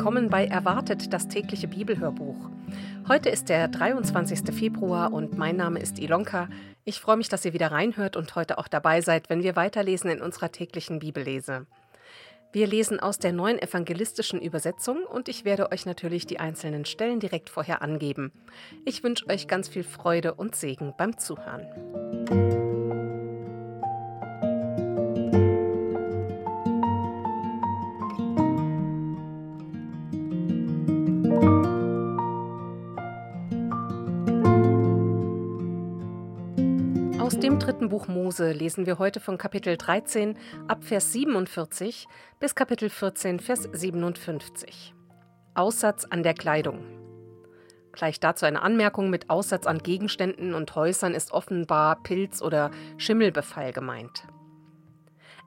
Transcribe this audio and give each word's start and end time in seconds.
willkommen 0.00 0.30
bei 0.30 0.46
Erwartet 0.46 1.12
das 1.12 1.28
tägliche 1.28 1.68
Bibelhörbuch. 1.68 2.48
Heute 3.06 3.28
ist 3.28 3.50
der 3.50 3.68
23. 3.68 4.50
Februar 4.50 5.12
und 5.12 5.36
mein 5.36 5.56
Name 5.56 5.78
ist 5.78 5.98
Ilonka. 5.98 6.48
Ich 6.86 6.98
freue 7.00 7.18
mich, 7.18 7.28
dass 7.28 7.44
ihr 7.44 7.52
wieder 7.52 7.70
reinhört 7.70 8.16
und 8.16 8.34
heute 8.34 8.56
auch 8.56 8.66
dabei 8.66 9.02
seid, 9.02 9.28
wenn 9.28 9.42
wir 9.42 9.56
weiterlesen 9.56 10.08
in 10.08 10.22
unserer 10.22 10.50
täglichen 10.52 11.00
Bibellese. 11.00 11.66
Wir 12.50 12.66
lesen 12.66 12.98
aus 12.98 13.18
der 13.18 13.34
neuen 13.34 13.58
evangelistischen 13.58 14.40
Übersetzung 14.40 15.02
und 15.04 15.28
ich 15.28 15.44
werde 15.44 15.70
euch 15.70 15.84
natürlich 15.84 16.24
die 16.24 16.40
einzelnen 16.40 16.86
Stellen 16.86 17.20
direkt 17.20 17.50
vorher 17.50 17.82
angeben. 17.82 18.32
Ich 18.86 19.04
wünsche 19.04 19.28
euch 19.28 19.48
ganz 19.48 19.68
viel 19.68 19.84
Freude 19.84 20.32
und 20.32 20.56
Segen 20.56 20.94
beim 20.96 21.18
Zuhören. 21.18 21.66
Mose 38.10 38.52
lesen 38.52 38.86
wir 38.86 38.98
heute 38.98 39.20
von 39.20 39.38
Kapitel 39.38 39.76
13 39.76 40.36
ab 40.68 40.84
Vers 40.84 41.12
47 41.12 42.06
bis 42.38 42.54
Kapitel 42.54 42.90
14 42.90 43.38
Vers 43.38 43.68
57. 43.72 44.94
Aussatz 45.54 46.04
an 46.04 46.22
der 46.22 46.34
Kleidung. 46.34 46.84
Gleich 47.92 48.20
dazu 48.20 48.46
eine 48.46 48.62
Anmerkung 48.62 49.10
mit 49.10 49.30
Aussatz 49.30 49.66
an 49.66 49.78
Gegenständen 49.78 50.54
und 50.54 50.74
Häusern 50.74 51.14
ist 51.14 51.32
offenbar 51.32 52.02
Pilz- 52.02 52.42
oder 52.42 52.70
Schimmelbefall 52.98 53.72
gemeint. 53.72 54.24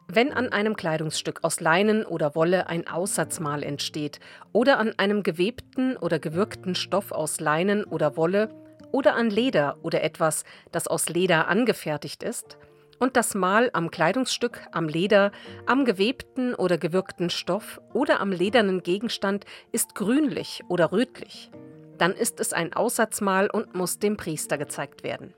Wenn 0.08 0.34
an 0.34 0.50
einem 0.50 0.76
Kleidungsstück 0.76 1.44
aus 1.44 1.60
Leinen 1.60 2.06
oder 2.06 2.36
Wolle 2.36 2.68
ein 2.68 2.88
Aussatzmal 2.88 3.64
entsteht 3.64 4.20
oder 4.52 4.80
an 4.80 4.94
einem 4.98 5.24
gewebten 5.24 5.98
oder 5.98 6.20
gewirkten 6.20 6.76
Stoff 6.76 7.12
aus 7.12 7.40
Leinen 7.40 7.84
oder 7.84 8.18
Wolle 8.18 8.50
oder 8.94 9.16
an 9.16 9.30
Leder 9.30 9.78
oder 9.82 10.04
etwas, 10.04 10.46
das 10.72 10.88
aus 10.88 11.10
Leder 11.10 11.50
angefertigt 11.50 12.24
ist, 12.24 12.58
und 13.00 13.18
das 13.18 13.36
Mal 13.36 13.70
am 13.74 13.92
Kleidungsstück, 13.92 14.62
am 14.72 14.88
Leder, 14.88 15.34
am 15.66 15.84
gewebten 15.84 16.56
oder 16.56 16.78
gewirkten 16.78 17.30
Stoff 17.30 17.82
oder 17.92 18.22
am 18.22 18.32
ledernen 18.32 18.82
Gegenstand 18.82 19.46
ist 19.74 19.94
grünlich 19.94 20.64
oder 20.70 20.94
rötlich, 20.94 21.52
dann 21.98 22.14
ist 22.14 22.40
es 22.40 22.54
ein 22.54 22.72
Aussatzmal 22.72 23.50
und 23.50 23.76
muss 23.76 24.00
dem 24.00 24.16
Priester 24.16 24.58
gezeigt 24.58 25.04
werden. 25.04 25.34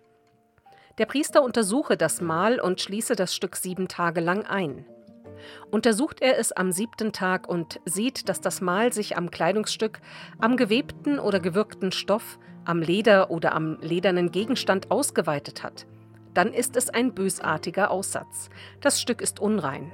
Der 0.99 1.07
Priester 1.07 1.41
untersuche 1.41 1.97
das 1.97 2.21
Mal 2.21 2.59
und 2.59 2.81
schließe 2.81 3.15
das 3.15 3.33
Stück 3.33 3.55
sieben 3.55 3.87
Tage 3.87 4.21
lang 4.21 4.45
ein. 4.45 4.85
Untersucht 5.71 6.21
er 6.21 6.37
es 6.37 6.51
am 6.51 6.71
siebten 6.71 7.13
Tag 7.13 7.49
und 7.49 7.79
sieht, 7.85 8.29
dass 8.29 8.41
das 8.41 8.61
Mal 8.61 8.93
sich 8.93 9.17
am 9.17 9.31
Kleidungsstück, 9.31 10.01
am 10.39 10.55
gewebten 10.55 11.19
oder 11.19 11.39
gewirkten 11.39 11.91
Stoff, 11.91 12.37
am 12.65 12.81
Leder 12.81 13.31
oder 13.31 13.53
am 13.53 13.77
ledernen 13.81 14.31
Gegenstand 14.31 14.91
ausgeweitet 14.91 15.63
hat, 15.63 15.85
dann 16.33 16.53
ist 16.53 16.75
es 16.75 16.89
ein 16.89 17.13
bösartiger 17.13 17.91
Aussatz. 17.91 18.49
Das 18.81 18.99
Stück 18.99 19.21
ist 19.21 19.39
unrein. 19.39 19.91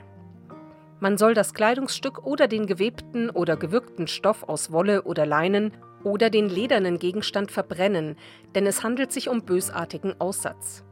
Man 0.99 1.17
soll 1.17 1.33
das 1.33 1.53
Kleidungsstück 1.53 2.25
oder 2.25 2.47
den 2.47 2.67
gewebten 2.67 3.29
oder 3.29 3.57
gewirkten 3.57 4.07
Stoff 4.07 4.43
aus 4.43 4.71
Wolle 4.71 5.03
oder 5.03 5.25
Leinen 5.25 5.71
oder 6.03 6.29
den 6.29 6.49
ledernen 6.49 6.99
Gegenstand 6.99 7.51
verbrennen, 7.51 8.17
denn 8.55 8.65
es 8.65 8.83
handelt 8.83 9.11
sich 9.11 9.29
um 9.29 9.43
bösartigen 9.43 10.19
Aussatz. 10.19 10.83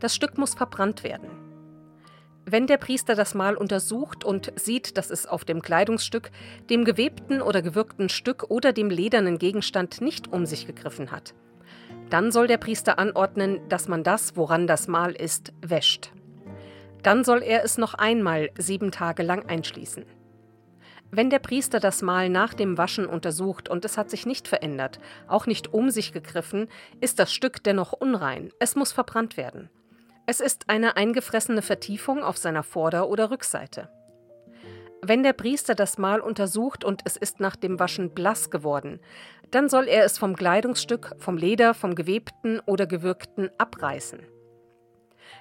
Das 0.00 0.14
Stück 0.14 0.38
muss 0.38 0.54
verbrannt 0.54 1.04
werden. 1.04 1.41
Wenn 2.44 2.66
der 2.66 2.76
Priester 2.76 3.14
das 3.14 3.34
Mal 3.34 3.56
untersucht 3.56 4.24
und 4.24 4.52
sieht, 4.56 4.98
dass 4.98 5.10
es 5.10 5.26
auf 5.26 5.44
dem 5.44 5.62
Kleidungsstück, 5.62 6.30
dem 6.70 6.84
gewebten 6.84 7.40
oder 7.40 7.62
gewirkten 7.62 8.08
Stück 8.08 8.50
oder 8.50 8.72
dem 8.72 8.90
ledernen 8.90 9.38
Gegenstand 9.38 10.00
nicht 10.00 10.32
um 10.32 10.44
sich 10.44 10.66
gegriffen 10.66 11.12
hat, 11.12 11.34
dann 12.10 12.32
soll 12.32 12.48
der 12.48 12.58
Priester 12.58 12.98
anordnen, 12.98 13.60
dass 13.68 13.88
man 13.88 14.02
das, 14.02 14.36
woran 14.36 14.66
das 14.66 14.88
Mal 14.88 15.12
ist, 15.12 15.52
wäscht. 15.62 16.12
Dann 17.02 17.24
soll 17.24 17.42
er 17.42 17.64
es 17.64 17.78
noch 17.78 17.94
einmal 17.94 18.50
sieben 18.58 18.90
Tage 18.90 19.22
lang 19.22 19.48
einschließen. 19.48 20.04
Wenn 21.10 21.30
der 21.30 21.38
Priester 21.38 21.78
das 21.78 22.02
Mal 22.02 22.28
nach 22.28 22.54
dem 22.54 22.76
Waschen 22.76 23.06
untersucht 23.06 23.68
und 23.68 23.84
es 23.84 23.98
hat 23.98 24.10
sich 24.10 24.26
nicht 24.26 24.48
verändert, 24.48 24.98
auch 25.28 25.46
nicht 25.46 25.72
um 25.72 25.90
sich 25.90 26.12
gegriffen, 26.12 26.68
ist 27.00 27.18
das 27.18 27.32
Stück 27.32 27.62
dennoch 27.62 27.92
unrein, 27.92 28.50
es 28.58 28.76
muss 28.76 28.92
verbrannt 28.92 29.36
werden. 29.36 29.70
Es 30.32 30.40
ist 30.40 30.70
eine 30.70 30.96
eingefressene 30.96 31.60
Vertiefung 31.60 32.24
auf 32.24 32.38
seiner 32.38 32.62
Vorder- 32.62 33.10
oder 33.10 33.30
Rückseite. 33.30 33.90
Wenn 35.02 35.22
der 35.22 35.34
Priester 35.34 35.74
das 35.74 35.98
Mal 35.98 36.22
untersucht 36.22 36.84
und 36.86 37.02
es 37.04 37.18
ist 37.18 37.38
nach 37.38 37.54
dem 37.54 37.78
Waschen 37.78 38.14
blass 38.14 38.48
geworden, 38.48 39.00
dann 39.50 39.68
soll 39.68 39.88
er 39.88 40.06
es 40.06 40.16
vom 40.16 40.34
Kleidungsstück, 40.34 41.16
vom 41.18 41.36
Leder, 41.36 41.74
vom 41.74 41.94
gewebten 41.94 42.60
oder 42.60 42.86
gewirkten 42.86 43.50
abreißen. 43.58 44.20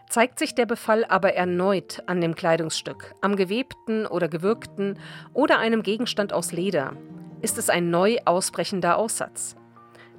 Zeigt 0.09 0.39
sich 0.39 0.55
der 0.55 0.65
Befall 0.65 1.05
aber 1.05 1.35
erneut 1.35 2.03
an 2.07 2.19
dem 2.19 2.35
Kleidungsstück, 2.35 3.15
am 3.21 3.37
gewebten 3.37 4.05
oder 4.05 4.27
gewirkten 4.27 4.99
oder 5.33 5.59
einem 5.59 5.83
Gegenstand 5.83 6.33
aus 6.33 6.51
Leder, 6.51 6.97
ist 7.41 7.57
es 7.57 7.69
ein 7.69 7.91
neu 7.91 8.17
ausbrechender 8.25 8.97
Aussatz. 8.97 9.55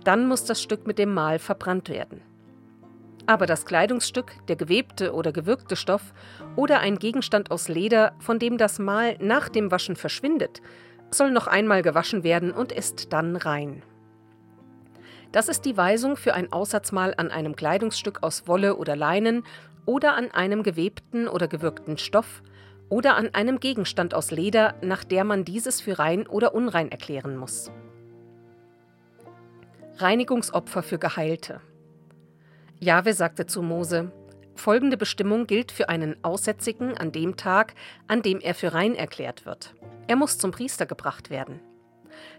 Dann 0.03 0.27
muss 0.27 0.47
das 0.47 0.63
Stück 0.63 0.87
mit 0.87 0.99
dem 0.99 1.13
Mal 1.13 1.39
verbrannt 1.39 1.91
werden. 1.91 2.23
Aber 3.27 3.47
das 3.47 3.67
Kleidungsstück, 3.67 4.33
der 4.49 4.57
gewebte 4.57 5.15
oder 5.15 5.33
gewirkte 5.33 5.77
Stoff 5.77 6.13
oder 6.57 6.81
ein 6.81 6.99
Gegenstand 6.99 7.51
aus 7.51 7.69
Leder, 7.69 8.13
von 8.19 8.39
dem 8.39 8.59
das 8.59 8.79
Mal 8.79 9.17
nach 9.21 9.49
dem 9.49 9.71
Waschen 9.71 9.97
verschwindet, 9.97 10.61
soll 11.11 11.31
noch 11.31 11.47
einmal 11.47 11.83
gewaschen 11.83 12.25
werden 12.25 12.53
und 12.53 12.73
ist 12.73 13.13
dann 13.13 13.37
rein. 13.37 13.83
Das 15.31 15.49
ist 15.49 15.65
die 15.65 15.77
Weisung 15.77 16.17
für 16.17 16.35
ein 16.35 16.53
Aussatzmal 16.53 17.15
an 17.17 17.31
einem 17.31 17.57
Kleidungsstück 17.57 18.23
aus 18.23 18.47
Wolle 18.47 18.77
oder 18.77 18.97
Leinen 18.97 19.45
oder 19.87 20.15
an 20.15 20.31
einem 20.31 20.63
gewebten 20.63 21.29
oder 21.29 21.49
gewirkten 21.49 21.97
Stoff 21.97 22.43
oder 22.89 23.17
an 23.17 23.35
einem 23.35 23.59
Gegenstand 23.59 24.15
aus 24.15 24.31
Leder, 24.31 24.75
nach 24.83 25.05
der 25.05 25.25
man 25.25 25.45
dieses 25.45 25.81
für 25.81 25.99
rein 25.99 26.27
oder 26.27 26.55
unrein 26.55 26.91
erklären 26.91 27.37
muss. 27.37 27.71
Reinigungsopfer 29.97 30.83
für 30.83 30.99
Geheilte. 30.99 31.61
Jahwe 32.83 33.15
sagte 33.15 33.47
zu 33.47 33.63
Mose: 33.63 34.11
Folgende 34.57 34.97
Bestimmung 34.97 35.47
gilt 35.47 35.71
für 35.71 35.89
einen 35.89 36.17
Aussätzigen 36.25 36.99
an 36.99 37.13
dem 37.13 37.37
Tag, 37.37 37.75
an 38.09 38.23
dem 38.23 38.41
er 38.41 38.57
für 38.57 38.75
rein 38.75 38.97
erklärt 38.97 39.47
wird. 39.47 39.73
Er 40.09 40.17
muss 40.17 40.37
zum 40.37 40.51
Priester 40.51 40.85
gebracht 40.85 41.31
werden. 41.31 41.61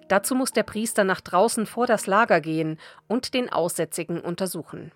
Dazu 0.10 0.36
muss 0.36 0.52
der 0.52 0.64
Priester 0.64 1.06
nach 1.06 1.22
draußen 1.22 1.66
vor 1.66 1.88
das 1.88 2.08
Lager 2.08 2.42
gehen 2.42 2.78
und 3.08 3.34
den 3.34 3.54
Aussätzigen 3.54 4.20
untersuchen. 4.20 4.92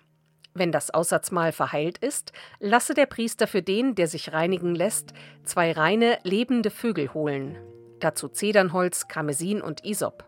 Wenn 0.52 0.70
das 0.70 0.90
Aussatzmal 0.90 1.52
verheilt 1.52 1.96
ist, 1.96 2.32
lasse 2.60 2.92
der 2.92 3.06
Priester 3.06 3.46
für 3.46 3.62
den, 3.62 3.94
der 3.94 4.06
sich 4.06 4.34
reinigen 4.34 4.74
lässt, 4.74 5.14
zwei 5.44 5.72
reine, 5.72 6.18
lebende 6.24 6.68
Vögel 6.68 7.14
holen. 7.14 7.56
Dazu 8.00 8.28
Zedernholz, 8.28 9.08
Karmesin 9.08 9.62
und 9.62 9.86
Isop. 9.86 10.26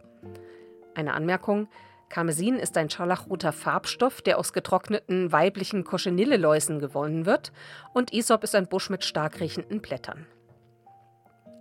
Eine 0.95 1.13
Anmerkung: 1.13 1.69
Karmesin 2.11 2.57
ist 2.57 2.77
ein 2.77 2.91
scharlachroter 2.91 3.53
Farbstoff, 3.53 4.21
der 4.21 4.39
aus 4.39 4.53
getrockneten 4.53 5.31
weiblichen 5.31 5.85
Cochenilleläusen 5.85 6.81
gewonnen 6.81 7.25
wird, 7.25 7.53
und 7.95 8.13
Isop 8.13 8.43
ist 8.43 8.57
ein 8.57 8.67
Busch 8.67 8.91
mit 8.91 9.05
stark 9.05 9.41
riechenden 9.41 9.81
Blättern. 9.81 10.27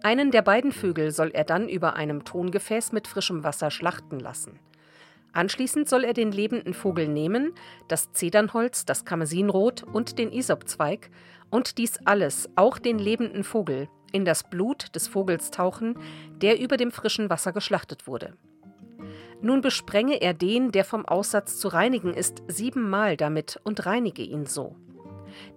Einen 0.01 0.31
der 0.31 0.41
beiden 0.41 0.71
Vögel 0.71 1.11
soll 1.11 1.29
er 1.29 1.43
dann 1.43 1.69
über 1.69 1.96
einem 1.96 2.25
Tongefäß 2.25 2.93
mit 2.93 3.07
frischem 3.07 3.43
Wasser 3.43 3.69
schlachten 3.69 4.19
lassen. 4.19 4.59
Anschließend 5.34 5.87
soll 5.87 6.03
er 6.03 6.13
den 6.13 6.31
lebenden 6.31 6.73
Vogel 6.73 7.07
nehmen, 7.07 7.53
das 7.87 8.11
Zedernholz, 8.13 8.85
das 8.85 9.05
Karmesinrot 9.05 9.84
und 9.84 10.17
den 10.17 10.31
Isopzweig 10.31 11.11
und 11.52 11.78
dies 11.78 11.99
alles, 12.05 12.49
auch 12.55 12.79
den 12.79 12.97
lebenden 12.97 13.43
Vogel, 13.43 13.87
in 14.11 14.25
das 14.25 14.49
Blut 14.49 14.95
des 14.95 15.07
Vogels 15.07 15.52
tauchen, 15.52 15.99
der 16.41 16.59
über 16.59 16.78
dem 16.78 16.91
frischen 16.91 17.29
Wasser 17.29 17.53
geschlachtet 17.53 18.07
wurde. 18.07 18.34
Nun 19.41 19.62
besprenge 19.62 20.22
er 20.22 20.34
den, 20.34 20.72
der 20.72 20.84
vom 20.84 21.06
Aussatz 21.06 21.58
zu 21.58 21.70
reinigen 21.70 22.14
ist, 22.14 22.44
siebenmal 22.47 23.16
damit 23.16 23.59
und 23.64 23.86
reinige 23.86 24.22
ihn 24.22 24.46
so. 24.46 24.76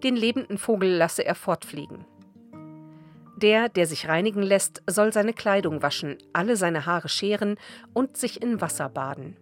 Den 0.03 0.17
lebenden 0.17 0.59
Vogel 0.59 0.91
lasse 0.91 1.25
er 1.25 1.35
fortfliegen. 1.35 2.05
Der, 3.37 3.69
der 3.69 3.87
sich 3.87 4.09
reinigen 4.09 4.43
lässt, 4.43 4.83
soll 4.87 5.13
seine 5.13 5.33
Kleidung 5.33 5.83
waschen, 5.83 6.17
alle 6.33 6.57
seine 6.57 6.87
Haare 6.87 7.09
scheren 7.09 7.57
und 7.93 8.17
sich 8.17 8.41
in 8.41 8.61
Wasser 8.61 8.89
baden. 8.89 9.37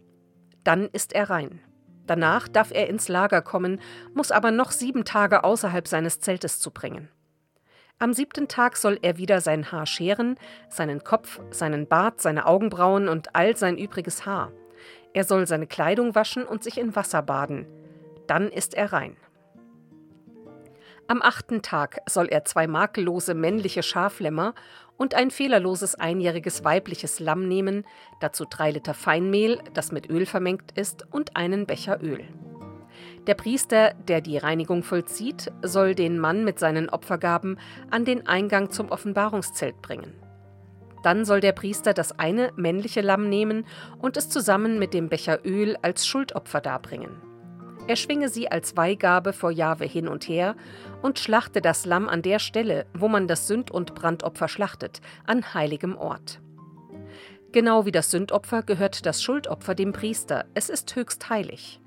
Dann 0.65 0.89
ist 0.93 1.13
er 1.13 1.29
rein. 1.29 1.61
Danach 2.07 2.49
darf 2.49 2.71
er 2.73 2.89
ins 2.89 3.09
Lager 3.09 3.43
kommen, 3.43 3.79
muss 4.15 4.31
aber 4.31 4.53
noch 4.53 4.71
sieben 4.71 5.05
Tage 5.05 5.45
außerhalb 5.45 5.87
seines 5.87 6.21
Zeltes 6.21 6.59
zubringen. 6.59 7.11
Am 8.03 8.15
siebten 8.15 8.49
Tag 8.49 8.79
soll 8.79 8.99
er 9.03 9.19
wieder 9.19 9.43
sein 9.43 9.73
Haar 9.73 9.85
scheren, 9.85 10.39
seinen 10.71 11.05
Kopf, 11.05 11.39
seinen 11.51 11.87
Bart, 11.87 12.19
seine 12.23 12.47
Augenbrauen 12.47 13.09
und 13.09 13.37
all 13.37 13.59
sein 13.59 13.77
übriges 13.77 14.25
Haar. 14.25 14.53
Er 15.13 15.25
soll 15.25 15.47
seine 15.47 15.67
Kleidung 15.67 16.15
waschen 16.15 16.45
und 16.45 16.65
sich 16.65 16.79
in 16.79 16.97
Wasser 16.97 17.21
baden. 17.21 17.67
Dann 18.27 18.49
ist 18.49 18.73
er 18.73 18.95
rein. 18.95 19.19
Am 21.09 21.21
achten 21.21 21.61
Tag 21.61 21.99
soll 22.09 22.29
er 22.29 22.47
zwei 22.47 22.67
makellose 22.67 23.35
männliche 23.35 23.83
Schaflämmer 23.83 24.55
und 24.97 25.15
ein 25.15 25.31
fehlerloses 25.31 25.95
einjähriges 25.95 26.65
weibliches 26.65 27.21
Lamm 27.21 27.49
nehmen, 27.49 27.85
dazu 28.21 28.47
drei 28.49 28.71
Liter 28.71 28.95
Feinmehl, 28.95 29.61
das 29.75 29.93
mit 29.93 30.09
Öl 30.09 30.25
vermengt 30.25 30.73
ist, 30.75 31.05
und 31.11 31.37
einen 31.37 31.67
Becher 31.67 32.03
Öl. 32.03 32.25
Der 33.27 33.35
Priester, 33.35 33.95
der 34.09 34.21
die 34.21 34.39
Reinigung 34.39 34.83
vollzieht, 34.83 35.53
soll 35.63 35.95
den 35.95 36.19
Mann 36.19 36.45
mit 36.45 36.59
seinen 36.59 36.89
Opfergaben 36.89 37.59
an 37.91 38.05
den 38.05 38.27
Eingang 38.27 38.71
zum 38.71 38.91
Offenbarungszelt 38.91 39.83
bringen. 39.83 40.15
Dann 41.03 41.25
soll 41.25 41.41
der 41.41 41.53
Priester 41.53 41.95
das 41.95 42.19
eine 42.19 42.53
männliche 42.57 43.01
Lamm 43.01 43.29
nehmen 43.29 43.67
und 43.99 44.17
es 44.17 44.29
zusammen 44.29 44.79
mit 44.79 44.95
dem 44.95 45.09
Becher 45.09 45.41
Öl 45.45 45.77
als 45.83 46.07
Schuldopfer 46.07 46.61
darbringen. 46.61 47.11
Er 47.87 47.97
schwinge 47.97 48.29
sie 48.29 48.51
als 48.51 48.77
Weihgabe 48.77 49.33
vor 49.33 49.51
Jahwe 49.51 49.85
hin 49.85 50.09
und 50.09 50.29
her 50.29 50.55
und 51.03 51.19
schlachte 51.19 51.61
das 51.61 51.87
Lamm 51.87 52.09
an 52.09 52.23
der 52.23 52.39
Stelle, 52.39 52.87
wo 52.95 53.09
man 53.09 53.27
das 53.27 53.49
Sünd- 53.49 53.71
und 53.71 53.95
Brandopfer 53.95 54.49
schlachtet, 54.49 55.01
an 55.27 55.55
heiligem 55.55 55.97
Ort. 55.97 56.41
Genau 57.53 57.85
wie 57.85 57.93
das 57.93 58.11
Sündopfer 58.11 58.63
gehört 58.63 59.07
das 59.07 59.23
Schuldopfer 59.23 59.75
dem 59.75 59.93
Priester, 59.93 60.45
es 60.55 60.69
ist 60.69 60.95
höchst 60.95 61.31
heilig. 61.31 61.81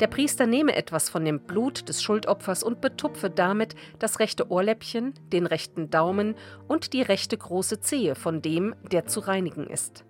Der 0.00 0.06
Priester 0.06 0.46
nehme 0.46 0.74
etwas 0.74 1.10
von 1.10 1.26
dem 1.26 1.40
Blut 1.40 1.88
des 1.90 2.02
Schuldopfers 2.02 2.62
und 2.62 2.80
betupfe 2.80 3.28
damit 3.28 3.74
das 3.98 4.18
rechte 4.18 4.50
Ohrläppchen, 4.50 5.12
den 5.30 5.44
rechten 5.44 5.90
Daumen 5.90 6.36
und 6.68 6.94
die 6.94 7.02
rechte 7.02 7.36
große 7.36 7.80
Zehe 7.80 8.14
von 8.14 8.40
dem, 8.40 8.74
der 8.90 9.06
zu 9.06 9.20
reinigen 9.20 9.66
ist. 9.66 10.04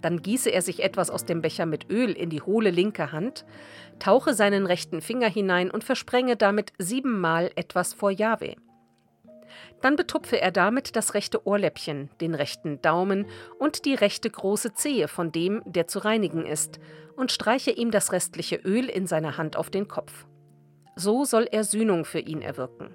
Dann 0.00 0.22
gieße 0.22 0.50
er 0.50 0.62
sich 0.62 0.82
etwas 0.82 1.10
aus 1.10 1.26
dem 1.26 1.42
Becher 1.42 1.66
mit 1.66 1.90
Öl 1.90 2.12
in 2.12 2.30
die 2.30 2.40
hohle 2.40 2.70
linke 2.70 3.12
Hand, 3.12 3.44
tauche 3.98 4.32
seinen 4.32 4.64
rechten 4.64 5.02
Finger 5.02 5.28
hinein 5.28 5.70
und 5.70 5.84
versprenge 5.84 6.36
damit 6.36 6.72
siebenmal 6.78 7.50
etwas 7.54 7.92
vor 7.92 8.10
Jahwe. 8.10 8.56
Dann 9.80 9.96
betupfe 9.96 10.40
er 10.40 10.50
damit 10.50 10.96
das 10.96 11.14
rechte 11.14 11.46
Ohrläppchen, 11.46 12.10
den 12.20 12.34
rechten 12.34 12.80
Daumen 12.82 13.26
und 13.58 13.84
die 13.84 13.94
rechte 13.94 14.30
große 14.30 14.74
Zehe 14.74 15.08
von 15.08 15.32
dem, 15.32 15.62
der 15.64 15.86
zu 15.86 15.98
reinigen 15.98 16.46
ist, 16.46 16.80
und 17.16 17.32
streiche 17.32 17.70
ihm 17.70 17.90
das 17.90 18.12
restliche 18.12 18.56
Öl 18.56 18.88
in 18.88 19.06
seiner 19.06 19.38
Hand 19.38 19.56
auf 19.56 19.70
den 19.70 19.88
Kopf. 19.88 20.26
So 20.96 21.24
soll 21.24 21.46
er 21.50 21.64
Sühnung 21.64 22.04
für 22.04 22.20
ihn 22.20 22.42
erwirken. 22.42 22.94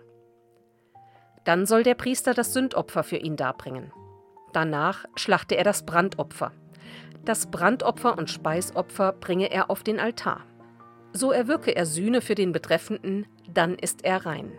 Dann 1.44 1.66
soll 1.66 1.84
der 1.84 1.96
Priester 1.96 2.34
das 2.34 2.54
Sündopfer 2.54 3.04
für 3.04 3.18
ihn 3.18 3.36
darbringen. 3.36 3.92
Danach 4.54 5.06
schlachte 5.16 5.56
er 5.56 5.64
das 5.64 5.86
Brandopfer. 5.86 6.52
Das 7.26 7.50
Brandopfer 7.50 8.18
und 8.18 8.30
Speisopfer 8.30 9.14
bringe 9.14 9.52
er 9.52 9.70
auf 9.70 9.84
den 9.84 10.00
Altar. 10.00 10.42
So 11.14 11.32
erwirke 11.32 11.76
er 11.76 11.86
Sühne 11.86 12.22
für 12.22 12.36
den 12.36 12.52
Betreffenden, 12.52 13.28
dann 13.48 13.76
ist 13.76 14.04
er 14.04 14.26
rein. 14.26 14.52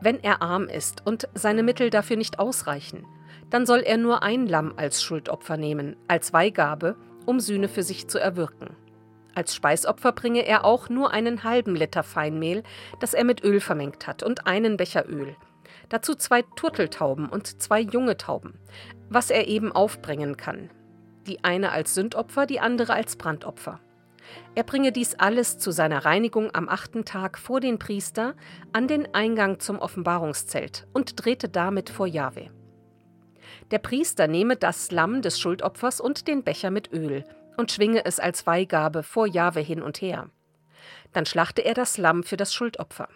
Wenn 0.00 0.22
er 0.22 0.42
arm 0.42 0.68
ist 0.68 1.04
und 1.04 1.28
seine 1.34 1.62
Mittel 1.62 1.90
dafür 1.90 2.16
nicht 2.16 2.38
ausreichen, 2.38 3.04
dann 3.50 3.66
soll 3.66 3.80
er 3.80 3.96
nur 3.96 4.22
ein 4.22 4.46
Lamm 4.46 4.74
als 4.76 5.02
Schuldopfer 5.02 5.56
nehmen, 5.56 5.96
als 6.06 6.32
Weihgabe, 6.32 6.96
um 7.26 7.40
Sühne 7.40 7.68
für 7.68 7.82
sich 7.82 8.08
zu 8.08 8.18
erwirken. 8.18 8.76
Als 9.34 9.54
Speisopfer 9.54 10.12
bringe 10.12 10.46
er 10.46 10.64
auch 10.64 10.88
nur 10.88 11.12
einen 11.12 11.44
halben 11.44 11.74
Liter 11.74 12.02
Feinmehl, 12.02 12.62
das 13.00 13.14
er 13.14 13.24
mit 13.24 13.44
Öl 13.44 13.60
vermengt 13.60 14.06
hat, 14.06 14.22
und 14.22 14.46
einen 14.46 14.76
Becher 14.76 15.08
Öl. 15.08 15.36
Dazu 15.88 16.14
zwei 16.14 16.42
Turteltauben 16.42 17.28
und 17.28 17.62
zwei 17.62 17.80
junge 17.80 18.16
Tauben, 18.16 18.54
was 19.08 19.30
er 19.30 19.46
eben 19.46 19.72
aufbringen 19.72 20.36
kann. 20.36 20.70
Die 21.26 21.44
eine 21.44 21.72
als 21.72 21.94
Sündopfer, 21.94 22.46
die 22.46 22.60
andere 22.60 22.94
als 22.94 23.16
Brandopfer. 23.16 23.80
Er 24.54 24.62
bringe 24.64 24.92
dies 24.92 25.14
alles 25.14 25.58
zu 25.58 25.70
seiner 25.70 26.04
Reinigung 26.04 26.54
am 26.54 26.68
achten 26.68 27.04
Tag 27.04 27.38
vor 27.38 27.60
den 27.60 27.78
Priester 27.78 28.34
an 28.72 28.88
den 28.88 29.14
Eingang 29.14 29.60
zum 29.60 29.78
Offenbarungszelt 29.78 30.86
und 30.92 31.24
drehte 31.24 31.48
damit 31.48 31.90
vor 31.90 32.06
Jahwe. 32.06 32.50
Der 33.70 33.78
Priester 33.78 34.26
nehme 34.28 34.56
das 34.56 34.90
Lamm 34.90 35.22
des 35.22 35.38
Schuldopfers 35.38 36.00
und 36.00 36.26
den 36.26 36.42
Becher 36.42 36.70
mit 36.70 36.92
Öl 36.92 37.24
und 37.56 37.72
schwinge 37.72 38.04
es 38.04 38.18
als 38.20 38.46
Weihgabe 38.46 39.02
vor 39.02 39.26
Jahwe 39.26 39.60
hin 39.60 39.82
und 39.82 40.00
her. 40.00 40.30
Dann 41.12 41.26
schlachte 41.26 41.64
er 41.64 41.74
das 41.74 41.98
Lamm 41.98 42.22
für 42.22 42.36
das 42.36 42.54
Schuldopfer. 42.54 43.08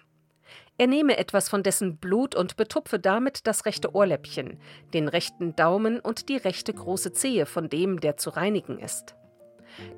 Er 0.79 0.87
nehme 0.87 1.19
etwas 1.19 1.49
von 1.49 1.63
dessen 1.63 1.99
Blut 1.99 2.35
und 2.35 2.57
betupfe 2.57 2.99
damit 2.99 3.47
das 3.47 3.67
rechte 3.67 3.95
Ohrläppchen, 3.95 4.59
den 4.95 5.09
rechten 5.09 5.55
Daumen 5.55 6.01
und 6.01 6.29
die 6.29 6.37
rechte 6.37 6.73
große 6.73 7.13
Zehe 7.13 7.47
von 7.47 7.69
dem, 7.69 8.01
der 8.01 8.17
zu 8.17 8.31
reinigen 8.31 8.79
ist. 8.79 9.15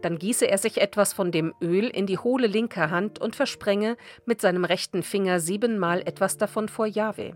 Dann 0.03 0.19
gieße 0.19 0.47
er 0.47 0.59
sich 0.59 0.81
etwas 0.81 1.12
von 1.12 1.32
dem 1.32 1.55
Öl 1.61 1.88
in 1.88 2.06
die 2.06 2.19
hohle 2.19 2.47
linke 2.47 2.91
Hand 2.91 3.19
und 3.19 3.37
versprenge 3.37 3.97
mit 4.26 4.41
seinem 4.41 4.65
rechten 4.65 5.03
Finger 5.03 5.41
siebenmal 5.41 6.00
etwas 6.00 6.37
davon 6.37 6.69
vor 6.69 6.87
Jahwe. 6.87 7.35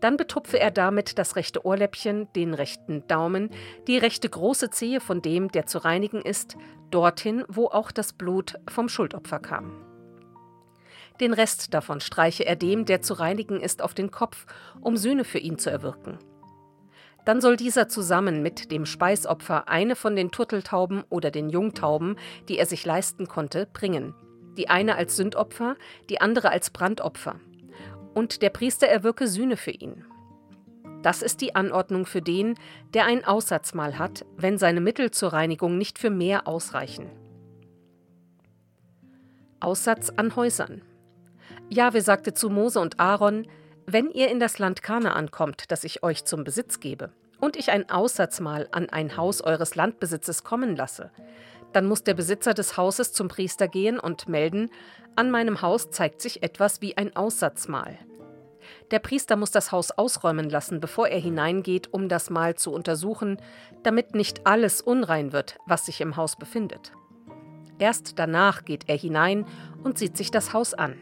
Dann 0.00 0.16
betupfe 0.16 0.58
er 0.58 0.70
damit 0.70 1.18
das 1.18 1.36
rechte 1.36 1.64
Ohrläppchen, 1.64 2.32
den 2.32 2.54
rechten 2.54 3.06
Daumen, 3.06 3.50
die 3.86 3.98
rechte 3.98 4.28
große 4.28 4.70
Zehe 4.70 5.00
von 5.00 5.20
dem, 5.20 5.50
der 5.50 5.66
zu 5.66 5.78
reinigen 5.78 6.22
ist, 6.22 6.56
dorthin, 6.90 7.44
wo 7.48 7.66
auch 7.66 7.92
das 7.92 8.14
Blut 8.14 8.58
vom 8.68 8.88
Schuldopfer 8.88 9.38
kam. 9.38 9.84
Den 11.20 11.34
Rest 11.34 11.74
davon 11.74 12.00
streiche 12.00 12.46
er 12.46 12.56
dem, 12.56 12.86
der 12.86 13.02
zu 13.02 13.12
reinigen 13.12 13.60
ist, 13.60 13.82
auf 13.82 13.92
den 13.92 14.10
Kopf, 14.10 14.46
um 14.80 14.96
Sühne 14.96 15.24
für 15.24 15.38
ihn 15.38 15.58
zu 15.58 15.70
erwirken. 15.70 16.18
Dann 17.30 17.40
soll 17.40 17.56
dieser 17.56 17.88
zusammen 17.88 18.42
mit 18.42 18.72
dem 18.72 18.84
Speisopfer 18.84 19.68
eine 19.68 19.94
von 19.94 20.16
den 20.16 20.32
Turteltauben 20.32 21.04
oder 21.10 21.30
den 21.30 21.48
Jungtauben, 21.48 22.16
die 22.48 22.58
er 22.58 22.66
sich 22.66 22.84
leisten 22.84 23.28
konnte, 23.28 23.68
bringen. 23.72 24.16
Die 24.56 24.68
eine 24.68 24.96
als 24.96 25.14
Sündopfer, 25.14 25.76
die 26.08 26.20
andere 26.20 26.50
als 26.50 26.70
Brandopfer. 26.70 27.36
Und 28.14 28.42
der 28.42 28.50
Priester 28.50 28.88
erwirke 28.88 29.28
Sühne 29.28 29.56
für 29.56 29.70
ihn. 29.70 30.04
Das 31.04 31.22
ist 31.22 31.40
die 31.40 31.54
Anordnung 31.54 32.04
für 32.04 32.20
den, 32.20 32.56
der 32.94 33.04
ein 33.04 33.24
Aussatzmal 33.24 33.96
hat, 33.96 34.26
wenn 34.36 34.58
seine 34.58 34.80
Mittel 34.80 35.12
zur 35.12 35.32
Reinigung 35.32 35.78
nicht 35.78 36.00
für 36.00 36.10
mehr 36.10 36.48
ausreichen. 36.48 37.12
Aussatz 39.60 40.10
an 40.16 40.34
Häusern. 40.34 40.82
Jahwe 41.68 42.02
sagte 42.02 42.34
zu 42.34 42.50
Mose 42.50 42.80
und 42.80 42.98
Aaron: 42.98 43.46
wenn 43.86 44.10
ihr 44.10 44.30
in 44.30 44.38
das 44.38 44.58
Land 44.58 44.82
Kanaan 44.82 45.30
kommt, 45.30 45.70
das 45.72 45.84
ich 45.84 46.02
euch 46.02 46.24
zum 46.24 46.44
Besitz 46.44 46.80
gebe, 46.80 47.12
und 47.40 47.56
ich 47.56 47.70
ein 47.70 47.90
Aussatzmal 47.90 48.68
an 48.72 48.88
ein 48.90 49.16
Haus 49.16 49.40
eures 49.40 49.74
Landbesitzes 49.74 50.44
kommen 50.44 50.76
lasse, 50.76 51.10
dann 51.72 51.86
muss 51.86 52.02
der 52.02 52.14
Besitzer 52.14 52.54
des 52.54 52.76
Hauses 52.76 53.12
zum 53.12 53.28
Priester 53.28 53.68
gehen 53.68 53.98
und 53.98 54.28
melden, 54.28 54.70
an 55.16 55.30
meinem 55.30 55.62
Haus 55.62 55.90
zeigt 55.90 56.20
sich 56.20 56.42
etwas 56.42 56.80
wie 56.80 56.96
ein 56.96 57.14
Aussatzmal. 57.16 57.98
Der 58.90 58.98
Priester 58.98 59.36
muss 59.36 59.50
das 59.50 59.72
Haus 59.72 59.90
ausräumen 59.90 60.50
lassen, 60.50 60.80
bevor 60.80 61.08
er 61.08 61.20
hineingeht, 61.20 61.92
um 61.92 62.08
das 62.08 62.30
Mal 62.30 62.56
zu 62.56 62.72
untersuchen, 62.72 63.38
damit 63.82 64.14
nicht 64.14 64.46
alles 64.46 64.80
unrein 64.80 65.32
wird, 65.32 65.58
was 65.66 65.86
sich 65.86 66.00
im 66.00 66.16
Haus 66.16 66.36
befindet. 66.36 66.92
Erst 67.78 68.18
danach 68.18 68.64
geht 68.64 68.88
er 68.88 68.96
hinein 68.96 69.46
und 69.82 69.98
sieht 69.98 70.16
sich 70.16 70.30
das 70.30 70.52
Haus 70.52 70.74
an. 70.74 70.98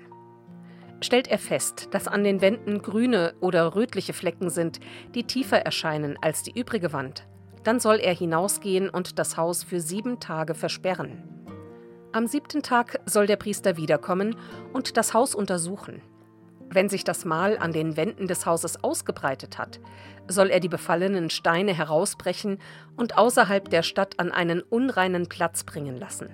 Stellt 1.00 1.28
er 1.28 1.38
fest, 1.38 1.88
dass 1.92 2.08
an 2.08 2.24
den 2.24 2.40
Wänden 2.40 2.82
grüne 2.82 3.34
oder 3.40 3.74
rötliche 3.74 4.12
Flecken 4.12 4.50
sind, 4.50 4.80
die 5.14 5.24
tiefer 5.24 5.58
erscheinen 5.58 6.18
als 6.20 6.42
die 6.42 6.58
übrige 6.58 6.92
Wand, 6.92 7.26
dann 7.62 7.80
soll 7.80 7.96
er 7.96 8.14
hinausgehen 8.14 8.88
und 8.88 9.18
das 9.18 9.36
Haus 9.36 9.62
für 9.62 9.80
sieben 9.80 10.20
Tage 10.20 10.54
versperren. 10.54 11.22
Am 12.12 12.26
siebten 12.26 12.62
Tag 12.62 13.00
soll 13.04 13.26
der 13.26 13.36
Priester 13.36 13.76
wiederkommen 13.76 14.36
und 14.72 14.96
das 14.96 15.14
Haus 15.14 15.34
untersuchen. 15.34 16.00
Wenn 16.70 16.88
sich 16.88 17.04
das 17.04 17.24
Mal 17.24 17.58
an 17.58 17.72
den 17.72 17.96
Wänden 17.96 18.26
des 18.26 18.44
Hauses 18.44 18.82
ausgebreitet 18.82 19.58
hat, 19.58 19.80
soll 20.26 20.50
er 20.50 20.60
die 20.60 20.68
befallenen 20.68 21.30
Steine 21.30 21.72
herausbrechen 21.74 22.58
und 22.96 23.16
außerhalb 23.16 23.68
der 23.70 23.82
Stadt 23.82 24.18
an 24.18 24.32
einen 24.32 24.62
unreinen 24.62 25.28
Platz 25.28 25.64
bringen 25.64 25.96
lassen. 25.96 26.30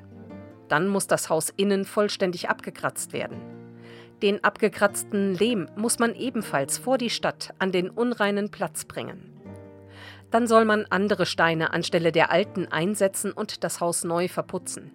Dann 0.68 0.88
muss 0.88 1.06
das 1.06 1.28
Haus 1.28 1.50
innen 1.56 1.84
vollständig 1.84 2.48
abgekratzt 2.48 3.12
werden. 3.12 3.63
Den 4.22 4.42
abgekratzten 4.42 5.34
Lehm 5.34 5.68
muss 5.76 5.98
man 5.98 6.14
ebenfalls 6.14 6.78
vor 6.78 6.98
die 6.98 7.10
Stadt 7.10 7.52
an 7.58 7.72
den 7.72 7.90
unreinen 7.90 8.50
Platz 8.50 8.84
bringen. 8.84 9.30
Dann 10.30 10.46
soll 10.46 10.64
man 10.64 10.86
andere 10.90 11.26
Steine 11.26 11.72
anstelle 11.72 12.10
der 12.10 12.30
alten 12.30 12.66
einsetzen 12.66 13.32
und 13.32 13.62
das 13.64 13.80
Haus 13.80 14.04
neu 14.04 14.28
verputzen. 14.28 14.92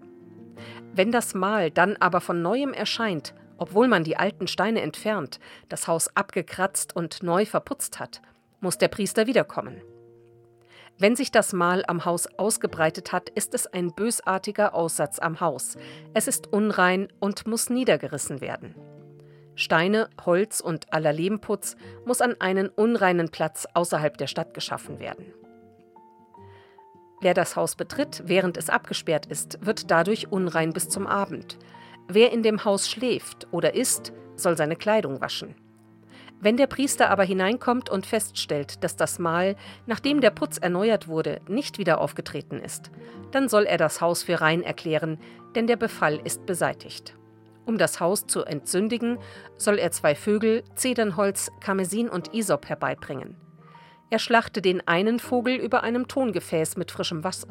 Wenn 0.94 1.12
das 1.12 1.34
Mal 1.34 1.72
dann 1.72 1.96
aber 1.98 2.22
von 2.22 2.42
neuem 2.42 2.74
erscheint, 2.74 3.34
obwohl 3.58 3.88
man 3.88 4.04
die 4.04 4.18
alten 4.18 4.48
Steine 4.48 4.82
entfernt, 4.82 5.40
das 5.68 5.88
Haus 5.88 6.16
abgekratzt 6.16 6.96
und 6.96 7.24
neu 7.24 7.46
verputzt 7.46 8.00
hat, 8.00 8.22
muss 8.62 8.78
der 8.78 8.88
Priester 8.88 9.28
wiederkommen. 9.28 9.82
Wenn 10.98 11.16
sich 11.16 11.32
das 11.32 11.54
Mal 11.54 11.84
am 11.88 12.04
Haus 12.04 12.28
ausgebreitet 12.38 13.14
hat, 13.14 13.30
ist 13.30 13.54
es 13.54 13.68
ein 13.68 13.94
bösartiger 13.94 14.74
Aussatz 14.74 15.20
am 15.20 15.40
Haus. 15.40 15.78
Es 16.14 16.28
ist 16.28 16.52
unrein 16.52 17.08
und 17.20 17.48
muss 17.48 17.70
niedergerissen 17.70 18.42
werden. 18.42 18.76
Steine, 19.60 20.10
Holz 20.26 20.62
und 20.62 20.94
aller 20.94 21.12
Lehmputz 21.12 21.76
muss 22.06 22.22
an 22.22 22.36
einen 22.40 22.70
unreinen 22.70 23.28
Platz 23.28 23.68
außerhalb 23.74 24.18
der 24.18 24.28
Stadt 24.28 24.54
geschaffen 24.54 25.00
werden. 25.00 25.34
Wer 27.20 27.34
das 27.34 27.58
Haus 27.58 27.76
betritt, 27.76 28.24
während 28.26 28.56
es 28.56 28.70
abgesperrt 28.70 29.26
ist, 29.26 29.66
wird 29.66 29.92
dadurch 29.92 30.32
unrein 30.32 30.72
bis 30.72 30.88
zum 30.88 31.06
Abend. 31.06 31.58
Wer 32.08 32.32
in 32.32 32.42
dem 32.42 32.64
Haus 32.64 32.90
schläft 32.90 33.48
oder 33.52 33.76
isst, 33.76 34.14
soll 34.38 34.56
seine 34.56 34.78
Kleidung 34.78 35.20
waschen. 35.20 35.56
Wenn 36.40 36.56
der 36.56 36.68
Priester 36.68 37.10
aber 37.10 37.26
hineinkommt 37.26 37.90
und 37.90 38.06
feststellt, 38.06 38.82
dass 38.82 38.96
das 38.96 39.20
Mahl, 39.20 39.58
nachdem 39.86 40.22
der 40.22 40.32
Putz 40.32 40.58
erneuert 40.58 41.10
wurde, 41.10 41.42
nicht 41.50 41.80
wieder 41.80 42.00
aufgetreten 42.00 42.62
ist, 42.62 42.92
dann 43.32 43.50
soll 43.50 43.66
er 43.66 43.78
das 43.78 44.00
Haus 44.00 44.24
für 44.24 44.40
rein 44.40 44.64
erklären, 44.64 45.20
denn 45.54 45.68
der 45.68 45.76
Befall 45.76 46.22
ist 46.24 46.46
beseitigt. 46.46 47.19
Um 47.70 47.78
das 47.78 48.00
Haus 48.00 48.26
zu 48.26 48.46
entsündigen, 48.46 49.20
soll 49.56 49.78
er 49.78 49.92
zwei 49.92 50.16
Vögel, 50.16 50.64
Zedernholz, 50.74 51.52
Karmesin 51.60 52.10
und 52.10 52.34
Isop 52.34 52.68
herbeibringen. 52.68 53.36
Er 54.10 54.18
schlachte 54.18 54.64
den 54.64 54.88
einen 54.88 55.20
Vogel 55.20 55.54
über 55.54 55.84
einem 55.84 56.08
Tongefäß 56.08 56.78
mit 56.78 56.90
frischem 56.90 57.24
Wasser. 57.24 57.50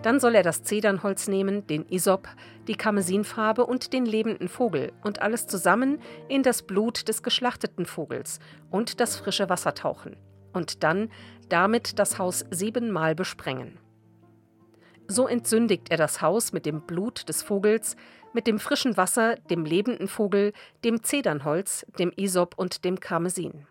Dann 0.00 0.20
soll 0.20 0.36
er 0.36 0.42
das 0.42 0.62
Zedernholz 0.62 1.28
nehmen, 1.28 1.66
den 1.66 1.86
Isop, 1.90 2.28
die 2.66 2.76
Karmesinfarbe 2.76 3.66
und 3.66 3.92
den 3.92 4.06
lebenden 4.06 4.48
Vogel 4.48 4.90
und 5.04 5.20
alles 5.20 5.46
zusammen 5.46 5.98
in 6.30 6.42
das 6.42 6.62
Blut 6.62 7.06
des 7.06 7.22
geschlachteten 7.22 7.84
Vogels 7.84 8.38
und 8.70 9.00
das 9.00 9.16
frische 9.16 9.50
Wasser 9.50 9.74
tauchen 9.74 10.16
und 10.54 10.82
dann 10.82 11.10
damit 11.50 11.98
das 11.98 12.18
Haus 12.18 12.46
siebenmal 12.50 13.14
besprengen. 13.14 13.78
So 15.08 15.28
entsündigt 15.28 15.90
er 15.90 15.98
das 15.98 16.20
Haus 16.20 16.52
mit 16.52 16.66
dem 16.66 16.80
Blut 16.80 17.28
des 17.28 17.42
Vogels, 17.42 17.96
mit 18.36 18.46
dem 18.46 18.60
frischen 18.60 18.98
Wasser, 18.98 19.36
dem 19.48 19.64
lebenden 19.64 20.08
Vogel, 20.08 20.52
dem 20.84 21.02
Zedernholz, 21.02 21.86
dem 21.98 22.12
Isop 22.14 22.52
und 22.58 22.84
dem 22.84 23.00
Karmesin. 23.00 23.66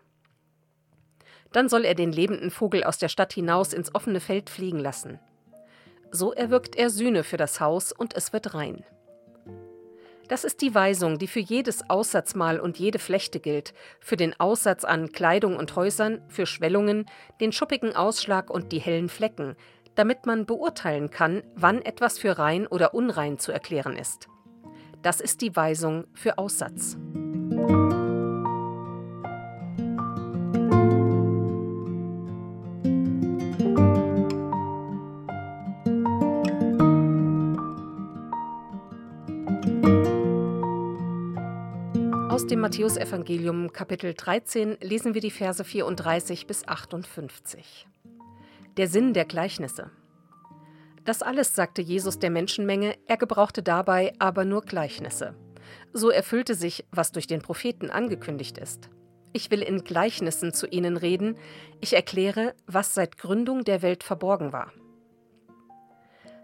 Dann 1.52 1.68
soll 1.68 1.84
er 1.84 1.94
den 1.94 2.10
lebenden 2.10 2.50
Vogel 2.50 2.82
aus 2.82 2.98
der 2.98 3.08
Stadt 3.08 3.32
hinaus 3.32 3.72
ins 3.72 3.94
offene 3.94 4.18
Feld 4.18 4.50
fliegen 4.50 4.80
lassen. 4.80 5.20
So 6.10 6.32
erwirkt 6.32 6.74
er 6.74 6.90
Sühne 6.90 7.22
für 7.22 7.36
das 7.36 7.60
Haus 7.60 7.92
und 7.92 8.16
es 8.16 8.32
wird 8.32 8.54
rein. 8.54 8.84
Das 10.26 10.42
ist 10.42 10.60
die 10.62 10.74
Weisung, 10.74 11.18
die 11.18 11.28
für 11.28 11.38
jedes 11.38 11.88
Aussatzmal 11.88 12.58
und 12.58 12.76
jede 12.80 12.98
Flechte 12.98 13.38
gilt, 13.38 13.72
für 14.00 14.16
den 14.16 14.34
Aussatz 14.40 14.82
an 14.84 15.12
Kleidung 15.12 15.56
und 15.56 15.76
Häusern, 15.76 16.22
für 16.26 16.44
Schwellungen, 16.46 17.06
den 17.40 17.52
schuppigen 17.52 17.94
Ausschlag 17.94 18.50
und 18.50 18.72
die 18.72 18.80
hellen 18.80 19.10
Flecken, 19.10 19.54
damit 19.94 20.26
man 20.26 20.44
beurteilen 20.44 21.10
kann, 21.10 21.44
wann 21.54 21.82
etwas 21.82 22.18
für 22.18 22.36
rein 22.36 22.66
oder 22.66 22.94
unrein 22.94 23.38
zu 23.38 23.52
erklären 23.52 23.96
ist. 23.96 24.28
Das 25.06 25.20
ist 25.20 25.40
die 25.40 25.54
Weisung 25.54 26.04
für 26.14 26.36
Aussatz. 26.36 26.96
Aus 42.28 42.48
dem 42.48 42.58
Matthäusevangelium 42.58 43.72
Kapitel 43.72 44.12
13 44.12 44.78
lesen 44.80 45.14
wir 45.14 45.20
die 45.20 45.30
Verse 45.30 45.62
34 45.62 46.48
bis 46.48 46.66
58. 46.66 47.86
Der 48.76 48.88
Sinn 48.88 49.12
der 49.12 49.24
Gleichnisse. 49.24 49.92
Das 51.06 51.22
alles 51.22 51.54
sagte 51.54 51.82
Jesus 51.82 52.18
der 52.18 52.30
Menschenmenge, 52.30 52.96
er 53.06 53.16
gebrauchte 53.16 53.62
dabei 53.62 54.12
aber 54.18 54.44
nur 54.44 54.62
Gleichnisse. 54.62 55.34
So 55.92 56.10
erfüllte 56.10 56.56
sich, 56.56 56.84
was 56.90 57.12
durch 57.12 57.28
den 57.28 57.40
Propheten 57.40 57.90
angekündigt 57.90 58.58
ist. 58.58 58.90
Ich 59.32 59.50
will 59.50 59.62
in 59.62 59.84
Gleichnissen 59.84 60.52
zu 60.52 60.66
ihnen 60.66 60.96
reden, 60.96 61.36
ich 61.80 61.94
erkläre, 61.94 62.54
was 62.66 62.94
seit 62.94 63.18
Gründung 63.18 63.62
der 63.62 63.82
Welt 63.82 64.02
verborgen 64.02 64.52
war. 64.52 64.72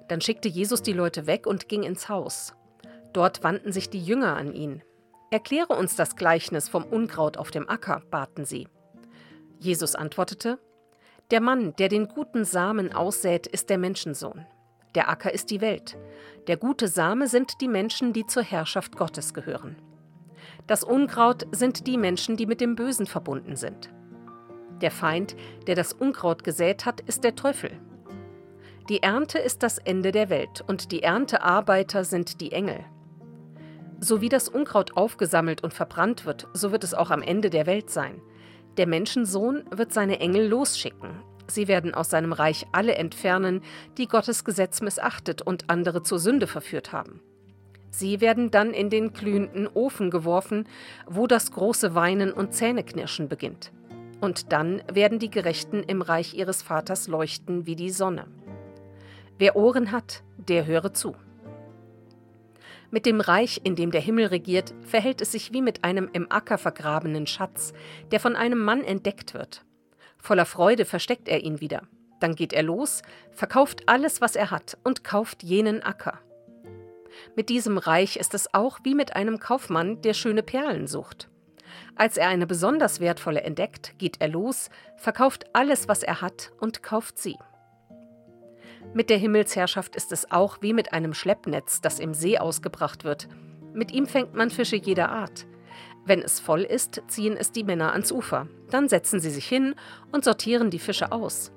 Dann 0.09 0.21
schickte 0.21 0.49
Jesus 0.49 0.83
die 0.83 0.92
Leute 0.92 1.26
weg 1.26 1.47
und 1.47 1.69
ging 1.69 1.83
ins 1.83 2.09
Haus. 2.09 2.54
Dort 3.12 3.42
wandten 3.42 3.73
sich 3.73 3.90
die 3.90 4.02
Jünger 4.02 4.37
an 4.37 4.52
ihn. 4.52 4.83
Erkläre 5.31 5.75
uns 5.75 5.97
das 5.97 6.14
Gleichnis 6.14 6.69
vom 6.69 6.85
Unkraut 6.85 7.37
auf 7.37 7.50
dem 7.50 7.69
Acker, 7.69 8.02
baten 8.11 8.45
sie. 8.45 8.69
Jesus 9.59 9.95
antwortete, 9.95 10.59
Der 11.33 11.41
Mann, 11.41 11.75
der 11.79 11.89
den 11.89 12.09
guten 12.09 12.45
Samen 12.45 12.93
aussät, 12.93 13.47
ist 13.47 13.71
der 13.71 13.79
Menschensohn. 13.79 14.45
Der 14.95 15.09
Acker 15.09 15.33
ist 15.33 15.51
die 15.51 15.62
Welt. 15.62 15.97
Der 16.47 16.59
gute 16.59 16.89
Same 16.89 17.27
sind 17.27 17.62
die 17.62 17.69
Menschen, 17.69 18.12
die 18.12 18.27
zur 18.27 18.43
Herrschaft 18.43 18.99
Gottes 18.99 19.33
gehören. 19.33 19.77
Das 20.67 20.85
Unkraut 20.85 21.47
sind 21.51 21.87
die 21.87 21.97
Menschen, 21.97 22.37
die 22.37 22.45
mit 22.45 22.61
dem 22.61 22.77
Bösen 22.77 23.07
verbunden 23.07 23.57
sind. 23.57 23.91
Der 24.83 24.91
Feind, 24.91 25.35
der 25.67 25.75
das 25.75 25.95
Unkraut 25.95 26.45
gesät 26.45 26.85
hat, 26.85 27.01
ist 27.01 27.25
der 27.25 27.35
Teufel. 27.35 27.71
Die 28.91 29.03
Ernte 29.03 29.39
ist 29.39 29.62
das 29.62 29.79
Ende 29.79 30.12
der 30.12 30.29
Welt 30.29 30.62
und 30.67 30.93
die 30.93 31.03
Erntearbeiter 31.03 32.05
sind 32.05 32.43
die 32.43 32.53
Engel. 32.53 32.85
So 34.01 34.21
wie 34.21 34.29
das 34.29 34.51
Unkraut 34.51 34.99
aufgesammelt 34.99 35.65
und 35.65 35.73
verbrannt 35.73 36.27
wird, 36.27 36.47
so 36.53 36.73
wird 36.73 36.85
es 36.85 36.93
auch 36.93 37.11
am 37.11 37.23
Ende 37.23 37.49
der 37.49 37.65
Welt 37.65 37.89
sein. 37.89 38.21
Der 38.76 38.87
Menschensohn 38.87 39.64
wird 39.71 39.93
seine 39.93 40.21
Engel 40.21 40.49
losschicken, 40.49 41.11
Sie 41.52 41.69
werden 41.69 41.93
aus 41.95 42.11
seinem 42.11 42.33
Reich 42.33 42.67
alle 42.73 42.95
entfernen, 42.95 43.62
die 43.99 44.07
Gottes 44.07 44.45
Gesetz 44.45 44.81
missachtet 44.81 45.43
und 45.43 45.69
andere 45.69 46.02
zur 46.02 46.19
Sünde 46.19 46.47
verführt 46.47 46.93
haben. 46.93 47.21
Sie 47.91 48.23
werden 48.23 48.50
dann 48.50 48.73
in 48.73 48.88
den 48.88 49.12
glühenden 49.12 49.69
Ofen 49.69 50.11
geworfen, 50.11 50.67
wo 51.07 51.26
das 51.26 51.52
große 51.52 51.95
Weinen 51.95 52.33
und 52.33 52.55
Zähneknirschen 52.55 53.29
beginnt. 53.29 53.71
Und 54.21 54.52
dann 54.52 54.83
werden 54.91 55.19
die 55.19 55.31
Gerechten 55.31 55.83
im 55.83 56.00
Reich 56.00 56.33
ihres 56.33 56.62
Vaters 56.62 57.07
leuchten 57.07 57.67
wie 57.67 57.76
die 57.76 57.91
Sonne. 57.91 58.25
Wer 59.37 59.57
Ohren 59.57 59.93
hat, 59.93 60.23
der 60.38 60.64
höre 60.64 60.95
zu. 60.95 61.14
Mit 62.95 63.07
dem 63.07 63.23
Reich, 63.23 63.63
in 63.65 63.75
dem 63.75 63.91
der 63.91 64.03
Himmel 64.03 64.27
regiert, 64.27 64.75
verhält 64.83 65.23
es 65.23 65.33
sich 65.33 65.55
wie 65.55 65.63
mit 65.63 65.83
einem 65.83 66.11
im 66.13 66.31
Acker 66.31 66.59
vergrabenen 66.59 67.27
Schatz, 67.27 67.73
der 68.11 68.21
von 68.21 68.37
einem 68.37 68.63
Mann 68.63 68.85
entdeckt 68.85 69.33
wird. 69.33 69.65
Voller 70.19 70.45
Freude 70.45 70.85
versteckt 70.85 71.27
er 71.27 71.43
ihn 71.43 71.63
wieder. 71.63 71.85
Dann 72.21 72.35
geht 72.35 72.53
er 72.53 72.63
los, 72.63 73.01
verkauft 73.31 73.89
alles, 73.89 74.21
was 74.21 74.37
er 74.37 74.51
hat, 74.51 74.77
und 74.85 75.05
kauft 75.05 75.43
jenen 75.43 75.83
Acker. 75.83 76.19
Mit 77.35 77.49
diesem 77.49 77.79
Reich 77.79 78.17
ist 78.17 78.35
es 78.35 78.53
auch 78.53 78.81
wie 78.85 78.95
mit 78.95 79.17
einem 79.17 79.41
Kaufmann, 79.41 80.03
der 80.03 80.13
schöne 80.13 80.43
Perlen 80.43 80.87
sucht. 80.87 81.31
Als 81.97 82.19
er 82.19 82.29
eine 82.29 82.47
besonders 82.47 83.01
wertvolle 83.01 83.41
entdeckt, 83.41 83.95
geht 83.97 84.21
er 84.21 84.29
los, 84.29 84.69
verkauft 84.99 85.47
alles, 85.55 85.89
was 85.89 86.03
er 86.03 86.21
hat, 86.21 86.53
und 86.61 86.83
kauft 86.83 87.19
sie. 87.19 87.39
Mit 88.95 89.09
der 89.09 89.17
Himmelsherrschaft 89.17 89.97
ist 89.97 90.13
es 90.13 90.31
auch 90.31 90.59
wie 90.61 90.75
mit 90.75 90.93
einem 90.93 91.15
Schleppnetz, 91.15 91.81
das 91.81 91.99
im 91.99 92.13
See 92.13 92.39
ausgebracht 92.39 93.05
wird. 93.05 93.27
Mit 93.73 93.91
ihm 93.91 94.07
fängt 94.07 94.35
man 94.35 94.51
Fische 94.51 94.77
jeder 94.77 95.11
Art. 95.11 95.47
Wenn 96.05 96.21
es 96.21 96.41
voll 96.41 96.61
ist, 96.61 97.03
ziehen 97.07 97.37
es 97.39 97.53
die 97.53 97.65
Männer 97.65 97.93
ans 97.93 98.13
Ufer. 98.13 98.49
Dann 98.71 98.89
setzen 98.91 99.19
sie 99.19 99.31
sich 99.31 99.47
hin 99.47 99.75
und 100.13 100.25
sortieren 100.25 100.69
die 100.69 100.79
Fische 100.79 101.11
aus. 101.11 101.53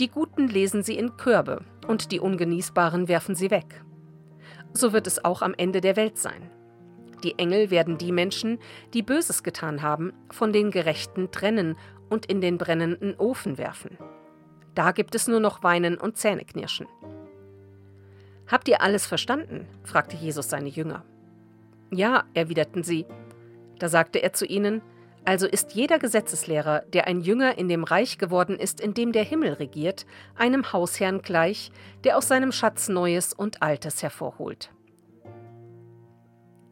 Die 0.00 0.08
guten 0.08 0.48
lesen 0.48 0.82
sie 0.82 0.98
in 0.98 1.16
Körbe 1.16 1.64
und 1.86 2.10
die 2.10 2.18
ungenießbaren 2.18 3.06
werfen 3.06 3.36
sie 3.36 3.52
weg. 3.52 3.84
So 4.72 4.92
wird 4.92 5.06
es 5.06 5.24
auch 5.24 5.42
am 5.42 5.54
Ende 5.56 5.80
der 5.80 5.94
Welt 5.94 6.18
sein. 6.18 6.50
Die 7.22 7.38
Engel 7.38 7.70
werden 7.70 7.98
die 7.98 8.10
Menschen, 8.10 8.58
die 8.92 9.02
Böses 9.02 9.44
getan 9.44 9.82
haben, 9.82 10.12
von 10.30 10.52
den 10.52 10.72
Gerechten 10.72 11.30
trennen 11.30 11.76
und 12.10 12.26
in 12.26 12.40
den 12.40 12.58
brennenden 12.58 13.14
Ofen 13.16 13.58
werfen. 13.58 13.96
Da 14.74 14.92
gibt 14.92 15.14
es 15.14 15.28
nur 15.28 15.40
noch 15.40 15.62
Weinen 15.62 15.96
und 15.96 16.16
Zähneknirschen. 16.16 16.86
Habt 18.46 18.68
ihr 18.68 18.82
alles 18.82 19.06
verstanden? 19.06 19.66
fragte 19.84 20.16
Jesus 20.16 20.50
seine 20.50 20.68
Jünger. 20.68 21.04
Ja, 21.90 22.24
erwiderten 22.34 22.82
sie, 22.82 23.06
da 23.78 23.88
sagte 23.88 24.22
er 24.22 24.32
zu 24.32 24.46
ihnen, 24.46 24.82
also 25.24 25.46
ist 25.46 25.72
jeder 25.72 25.98
Gesetzeslehrer, 25.98 26.80
der 26.80 27.06
ein 27.06 27.20
Jünger 27.20 27.56
in 27.56 27.68
dem 27.68 27.84
Reich 27.84 28.18
geworden 28.18 28.58
ist, 28.58 28.80
in 28.80 28.92
dem 28.92 29.12
der 29.12 29.24
Himmel 29.24 29.54
regiert, 29.54 30.04
einem 30.36 30.72
Hausherrn 30.72 31.22
gleich, 31.22 31.70
der 32.04 32.18
aus 32.18 32.28
seinem 32.28 32.52
Schatz 32.52 32.88
Neues 32.88 33.32
und 33.32 33.62
Altes 33.62 34.02
hervorholt. 34.02 34.70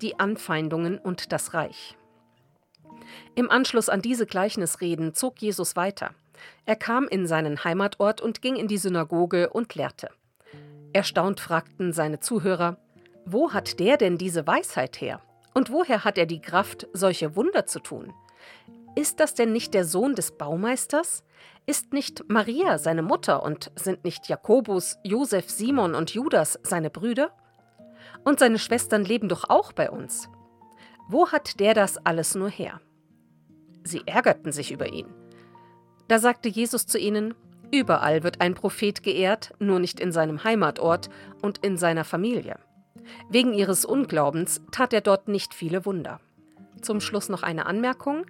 Die 0.03 0.19
Anfeindungen 0.19 0.99
und 0.99 1.33
das 1.33 1.55
Reich. 1.55 1.97
Im 3.35 3.51
Anschluss 3.51 3.89
an 3.89 4.03
diese 4.03 4.27
Gleichnisreden 4.27 5.15
zog 5.15 5.41
Jesus 5.41 5.75
weiter. 5.77 6.11
Er 6.65 6.77
kam 6.77 7.09
in 7.09 7.27
seinen 7.27 7.65
Heimatort 7.65 8.21
und 8.21 8.43
ging 8.43 8.57
in 8.57 8.69
die 8.69 8.79
Synagoge 8.79 9.51
und 9.51 9.75
lehrte. 9.75 10.11
Erstaunt 10.93 11.41
fragten 11.41 11.93
seine 11.93 12.21
Zuhörer, 12.21 12.79
wo 13.25 13.53
hat 13.53 13.79
der 13.81 13.97
denn 13.97 14.19
diese 14.19 14.47
Weisheit 14.47 15.01
her? 15.01 15.21
Und 15.55 15.71
woher 15.71 16.05
hat 16.05 16.19
er 16.19 16.27
die 16.27 16.41
Kraft, 16.41 16.89
solche 16.93 17.37
Wunder 17.37 17.67
zu 17.67 17.81
tun? 17.81 18.13
Ist 18.95 19.21
das 19.21 19.35
denn 19.35 19.53
nicht 19.53 19.75
der 19.75 19.85
Sohn 19.85 20.15
des 20.15 20.33
Baumeisters? 20.33 21.25
Ist 21.67 21.93
nicht 21.93 22.29
Maria 22.29 22.79
seine 22.79 23.03
Mutter 23.03 23.43
und 23.43 23.71
sind 23.75 24.05
nicht 24.05 24.29
Jakobus, 24.29 24.99
Josef, 25.03 25.49
Simon 25.49 25.95
und 25.95 26.11
Judas 26.11 26.59
seine 26.63 26.91
Brüder? 26.91 27.31
Und 28.25 28.39
seine 28.39 28.59
Schwestern 28.59 29.05
leben 29.05 29.29
doch 29.29 29.49
auch 29.49 29.73
bei 29.73 29.91
uns. 29.91 30.29
Wo 31.09 31.31
hat 31.31 31.61
der 31.61 31.75
das 31.75 31.99
alles 32.05 32.35
nur 32.35 32.51
her? 32.51 32.81
Sie 33.85 34.03
ärgerten 34.07 34.53
sich 34.53 34.73
über 34.73 34.93
ihn. 34.93 35.22
Da 36.09 36.19
sagte 36.19 36.49
Jesus 36.49 36.87
zu 36.87 36.99
ihnen, 36.99 37.35
Überall 37.73 38.23
wird 38.23 38.43
ein 38.43 38.55
Prophet 38.55 39.03
geehrt, 39.03 39.55
nur 39.59 39.79
nicht 39.79 39.99
in 39.99 40.13
seinem 40.13 40.45
Heimatort 40.45 41.09
und 41.41 41.65
in 41.65 41.79
seiner 41.79 42.05
Familie. 42.05 42.59
Wegen 43.31 43.55
ihres 43.55 43.87
Unglaubens 43.87 44.61
tat 44.71 44.93
er 44.93 45.01
dort 45.01 45.27
nicht 45.27 45.55
viele 45.55 45.87
Wunder. 45.87 46.21
Zum 46.83 47.01
Schluss 47.01 47.31
noch 47.31 47.43
eine 47.43 47.65
Anmerkung. 47.65 48.27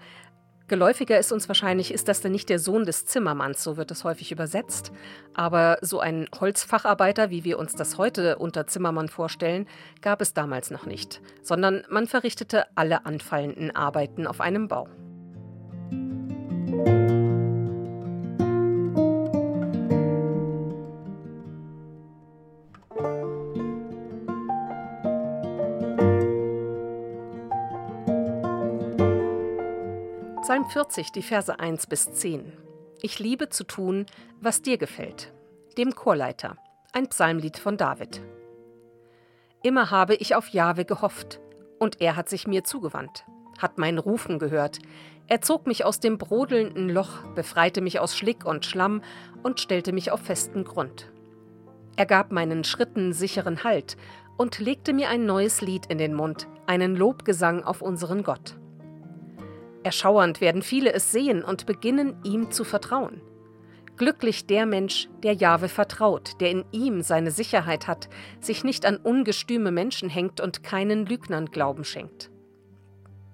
Geläufiger 0.68 1.18
ist 1.18 1.32
uns 1.32 1.48
wahrscheinlich, 1.48 1.92
ist 1.92 2.06
das 2.06 2.20
denn 2.20 2.30
nicht 2.30 2.48
der 2.48 2.60
Sohn 2.60 2.84
des 2.84 3.04
Zimmermanns, 3.04 3.64
so 3.64 3.76
wird 3.76 3.90
es 3.90 4.04
häufig 4.04 4.30
übersetzt. 4.30 4.92
Aber 5.34 5.78
so 5.82 5.98
ein 5.98 6.28
Holzfacharbeiter, 6.40 7.30
wie 7.30 7.42
wir 7.42 7.58
uns 7.58 7.74
das 7.74 7.98
heute 7.98 8.38
unter 8.38 8.68
Zimmermann 8.68 9.08
vorstellen, 9.08 9.66
gab 10.02 10.20
es 10.20 10.34
damals 10.34 10.70
noch 10.70 10.86
nicht, 10.86 11.20
sondern 11.42 11.82
man 11.90 12.06
verrichtete 12.06 12.66
alle 12.76 13.06
anfallenden 13.06 13.74
Arbeiten 13.74 14.28
auf 14.28 14.40
einem 14.40 14.68
Bau. 14.68 14.88
Psalm 30.72 30.86
40, 30.86 31.12
die 31.12 31.22
Verse 31.22 31.60
1 31.60 31.86
bis 31.86 32.10
10. 32.14 32.50
Ich 33.02 33.18
liebe 33.18 33.50
zu 33.50 33.64
tun, 33.64 34.06
was 34.40 34.62
dir 34.62 34.78
gefällt. 34.78 35.30
Dem 35.76 35.94
Chorleiter. 35.94 36.56
Ein 36.94 37.08
Psalmlied 37.08 37.58
von 37.58 37.76
David. 37.76 38.22
Immer 39.62 39.90
habe 39.90 40.14
ich 40.14 40.34
auf 40.34 40.48
Jahwe 40.48 40.86
gehofft, 40.86 41.40
und 41.78 42.00
er 42.00 42.16
hat 42.16 42.30
sich 42.30 42.46
mir 42.46 42.64
zugewandt, 42.64 43.26
hat 43.58 43.76
mein 43.76 43.98
Rufen 43.98 44.38
gehört. 44.38 44.78
Er 45.26 45.42
zog 45.42 45.66
mich 45.66 45.84
aus 45.84 46.00
dem 46.00 46.16
brodelnden 46.16 46.88
Loch, 46.88 47.22
befreite 47.34 47.82
mich 47.82 48.00
aus 48.00 48.16
Schlick 48.16 48.46
und 48.46 48.64
Schlamm 48.64 49.02
und 49.42 49.60
stellte 49.60 49.92
mich 49.92 50.10
auf 50.10 50.20
festen 50.20 50.64
Grund. 50.64 51.12
Er 51.96 52.06
gab 52.06 52.32
meinen 52.32 52.64
Schritten 52.64 53.12
sicheren 53.12 53.62
Halt 53.62 53.98
und 54.38 54.58
legte 54.58 54.94
mir 54.94 55.10
ein 55.10 55.26
neues 55.26 55.60
Lied 55.60 55.84
in 55.90 55.98
den 55.98 56.14
Mund, 56.14 56.48
einen 56.66 56.96
Lobgesang 56.96 57.62
auf 57.62 57.82
unseren 57.82 58.22
Gott. 58.22 58.56
Erschauernd 59.82 60.40
werden 60.40 60.62
viele 60.62 60.92
es 60.92 61.12
sehen 61.12 61.42
und 61.42 61.66
beginnen 61.66 62.16
ihm 62.24 62.50
zu 62.50 62.64
vertrauen. 62.64 63.20
Glücklich 63.96 64.46
der 64.46 64.66
Mensch, 64.66 65.08
der 65.22 65.34
Jahwe 65.34 65.68
vertraut, 65.68 66.40
der 66.40 66.50
in 66.50 66.64
ihm 66.72 67.02
seine 67.02 67.30
Sicherheit 67.30 67.86
hat, 67.86 68.08
sich 68.40 68.64
nicht 68.64 68.86
an 68.86 68.96
ungestüme 68.96 69.70
Menschen 69.70 70.08
hängt 70.08 70.40
und 70.40 70.62
keinen 70.62 71.06
Lügnern 71.06 71.46
Glauben 71.46 71.84
schenkt. 71.84 72.30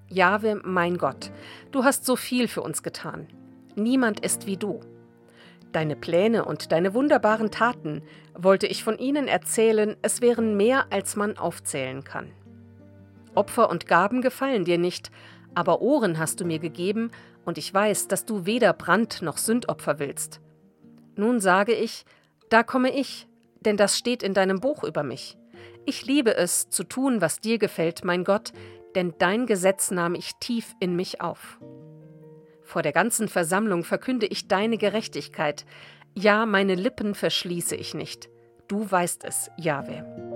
Jahwe, 0.08 0.60
mein 0.64 0.98
Gott, 0.98 1.30
du 1.70 1.84
hast 1.84 2.04
so 2.04 2.16
viel 2.16 2.48
für 2.48 2.62
uns 2.62 2.82
getan. 2.82 3.28
Niemand 3.76 4.20
ist 4.20 4.46
wie 4.46 4.56
du. 4.56 4.80
Deine 5.72 5.96
Pläne 5.96 6.44
und 6.44 6.72
deine 6.72 6.94
wunderbaren 6.94 7.50
Taten, 7.50 8.02
wollte 8.34 8.66
ich 8.66 8.82
von 8.82 8.98
ihnen 8.98 9.28
erzählen, 9.28 9.96
es 10.02 10.22
wären 10.22 10.56
mehr, 10.56 10.86
als 10.90 11.14
man 11.14 11.36
aufzählen 11.36 12.04
kann. 12.04 12.30
Opfer 13.34 13.68
und 13.68 13.86
Gaben 13.86 14.22
gefallen 14.22 14.64
dir 14.64 14.78
nicht, 14.78 15.10
aber 15.54 15.80
Ohren 15.80 16.18
hast 16.18 16.40
du 16.40 16.44
mir 16.44 16.58
gegeben, 16.58 17.10
und 17.44 17.56
ich 17.56 17.72
weiß, 17.72 18.08
dass 18.08 18.26
du 18.26 18.44
weder 18.44 18.72
Brand 18.74 19.22
noch 19.22 19.38
Sündopfer 19.38 19.98
willst. 19.98 20.40
Nun 21.16 21.40
sage 21.40 21.72
ich, 21.72 22.04
da 22.50 22.62
komme 22.62 22.94
ich, 22.94 23.26
denn 23.60 23.76
das 23.76 23.96
steht 23.96 24.22
in 24.22 24.34
deinem 24.34 24.60
Buch 24.60 24.84
über 24.84 25.02
mich. 25.02 25.38
Ich 25.86 26.04
liebe 26.04 26.36
es, 26.36 26.68
zu 26.68 26.84
tun, 26.84 27.20
was 27.20 27.40
dir 27.40 27.58
gefällt, 27.58 28.04
mein 28.04 28.24
Gott, 28.24 28.52
denn 28.94 29.14
dein 29.18 29.46
Gesetz 29.46 29.90
nahm 29.90 30.14
ich 30.14 30.32
tief 30.40 30.74
in 30.80 30.96
mich 30.96 31.20
auf. 31.20 31.58
Vor 32.62 32.82
der 32.82 32.92
ganzen 32.92 33.28
Versammlung 33.28 33.82
verkünde 33.84 34.26
ich 34.26 34.48
deine 34.48 34.76
Gerechtigkeit. 34.76 35.64
Ja, 36.14 36.44
meine 36.44 36.74
Lippen 36.74 37.14
verschließe 37.14 37.74
ich 37.74 37.94
nicht. 37.94 38.28
Du 38.68 38.90
weißt 38.90 39.24
es, 39.24 39.50
Jahwe. 39.56 40.27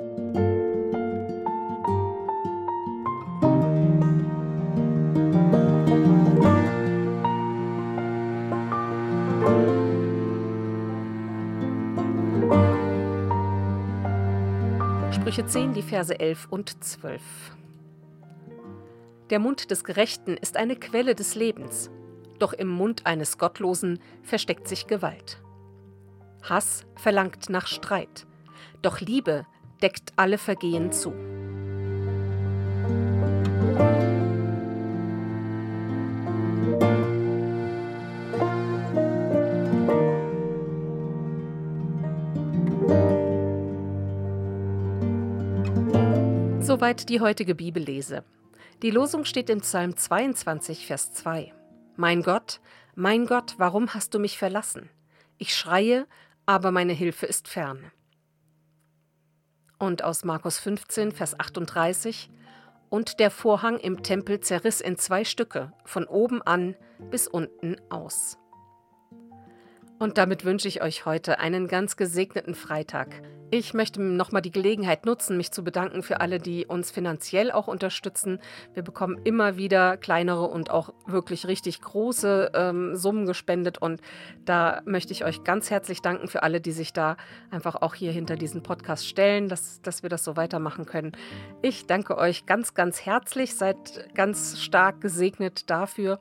Sprüche 15.13 15.47
10, 15.47 15.73
die 15.73 15.83
Verse 15.83 16.19
11 16.19 16.49
und 16.51 16.85
12. 16.85 17.23
Der 19.31 19.39
Mund 19.39 19.71
des 19.71 19.83
Gerechten 19.83 20.37
ist 20.37 20.57
eine 20.59 20.77
Quelle 20.77 21.15
des 21.15 21.35
Lebens, 21.35 21.91
doch 22.39 22.53
im 22.53 22.69
Mund 22.69 23.07
eines 23.07 23.39
Gottlosen 23.39 23.99
versteckt 24.23 24.69
sich 24.69 24.87
Gewalt. 24.89 25.41
Hass 26.43 26.85
verlangt 26.97 27.49
nach 27.49 27.67
Streit, 27.67 28.27
doch 28.83 29.01
Liebe 29.01 29.47
deckt 29.81 30.13
alle 30.17 30.39
Vergehen 30.39 30.93
zu. 30.93 31.15
Soweit 46.63 47.09
die 47.09 47.21
heutige 47.21 47.57
Bibellese. 47.57 48.23
Die 48.83 48.93
Losung 48.93 49.25
steht 49.25 49.51
im 49.51 49.63
Psalm 49.63 49.97
22, 49.97 50.87
Vers 50.87 51.13
2. 51.13 51.53
Mein 51.97 52.23
Gott, 52.23 52.61
mein 52.95 53.27
Gott, 53.27 53.55
warum 53.59 53.95
hast 53.95 54.15
du 54.15 54.21
mich 54.21 54.39
verlassen? 54.39 54.89
Ich 55.39 55.57
schreie, 55.57 56.07
aber 56.47 56.71
meine 56.71 56.93
Hilfe 56.93 57.27
ist 57.27 57.49
fern. 57.49 57.91
Und 59.81 60.05
aus 60.05 60.23
Markus 60.25 60.61
15, 60.61 61.11
Vers 61.11 61.39
38. 61.39 62.31
Und 62.91 63.19
der 63.19 63.33
Vorhang 63.33 63.79
im 63.79 64.05
Tempel 64.05 64.39
zerriss 64.39 64.81
in 64.81 64.97
zwei 64.97 65.25
Stücke, 65.25 65.73
von 65.85 66.05
oben 66.05 66.43
an 66.43 66.77
bis 67.11 67.27
unten 67.27 67.75
aus. 67.91 68.39
Und 69.99 70.17
damit 70.17 70.45
wünsche 70.45 70.69
ich 70.69 70.81
euch 70.81 71.07
heute 71.07 71.41
einen 71.41 71.67
ganz 71.67 71.97
gesegneten 71.97 72.55
Freitag. 72.55 73.21
Ich 73.55 73.75
möchte 73.75 74.01
nochmal 74.01 74.41
die 74.41 74.51
Gelegenheit 74.51 75.05
nutzen, 75.05 75.37
mich 75.37 75.53
zu 75.53 75.63
bedanken 75.63 76.03
für 76.03 76.23
alle, 76.23 76.39
die 76.39 76.65
uns 76.65 76.91
finanziell 76.91 77.53
auch 77.53 77.69
unterstützen. 77.69 78.41
Wir 78.73 78.83
bekommen 78.83 79.21
immer 79.25 79.59
wieder 79.59 79.99
kleinere 79.99 80.45
und 80.45 80.71
auch 80.71 80.95
wirklich 81.05 81.47
richtig 81.47 81.83
große 81.83 82.53
ähm, 82.55 82.97
Summen 82.97 83.27
gespendet. 83.27 83.77
Und 83.77 84.01
da 84.47 84.81
möchte 84.87 85.13
ich 85.13 85.27
euch 85.27 85.45
ganz 85.45 85.71
herzlich 85.71 86.01
danken 86.01 86.29
für 86.29 86.43
alle, 86.45 86.63
die 86.63 86.73
sich 86.73 86.95
da 86.95 87.19
einfach 87.51 87.75
auch 87.83 87.95
hier 87.95 88.11
hinter 88.11 88.37
diesen 88.37 88.63
Podcast 88.63 89.07
stellen, 89.07 89.51
dass, 89.51 89.83
dass 89.83 90.03
wir 90.03 90.09
das 90.09 90.25
so 90.25 90.35
weitermachen 90.35 90.87
können. 90.87 91.13
Ich 91.61 91.85
danke 91.85 92.17
euch 92.17 92.47
ganz, 92.47 92.73
ganz 92.73 93.05
herzlich. 93.05 93.55
Seid 93.55 94.09
ganz 94.15 94.61
stark 94.63 95.03
gesegnet 95.03 95.69
dafür. 95.69 96.21